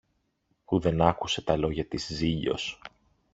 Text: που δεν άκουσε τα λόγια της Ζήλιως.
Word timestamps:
που 0.65 0.79
δεν 0.79 1.01
άκουσε 1.01 1.41
τα 1.41 1.57
λόγια 1.57 1.87
της 1.87 2.05
Ζήλιως. 2.05 2.81